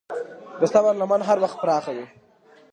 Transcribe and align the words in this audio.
د 0.59 0.61
صبر 0.73 0.93
لمن 1.01 1.21
تل 1.27 1.39
پراخه 1.61 1.91
وي. 1.97 2.05